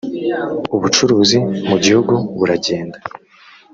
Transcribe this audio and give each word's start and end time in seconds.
ubucuruzi 0.75 1.39
mugihugu 1.69 2.13
buragenda 2.37 2.97